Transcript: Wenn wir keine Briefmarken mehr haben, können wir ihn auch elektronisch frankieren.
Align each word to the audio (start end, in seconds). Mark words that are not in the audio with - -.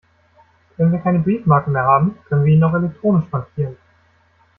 Wenn 0.77 0.91
wir 0.91 0.97
keine 0.97 1.19
Briefmarken 1.19 1.73
mehr 1.73 1.83
haben, 1.83 2.17
können 2.27 2.43
wir 2.43 2.51
ihn 2.55 2.63
auch 2.63 2.73
elektronisch 2.73 3.29
frankieren. 3.29 3.77